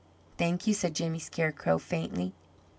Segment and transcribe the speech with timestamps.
[0.39, 2.33] "Thank you," said Jimmy Scarecrow faintly.